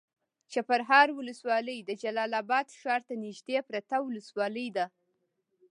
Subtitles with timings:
[0.53, 4.85] چپرهار ولسوالي د جلال اباد ښار ته نږدې پرته ولسوالي ده.